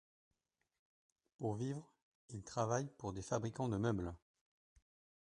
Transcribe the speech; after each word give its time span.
Pour 1.37 1.53
vivre, 1.53 1.87
il 2.29 2.43
travaille 2.43 2.89
pour 2.97 3.13
des 3.13 3.21
fabricants 3.21 3.69
de 3.69 3.77
meubles. 3.77 4.15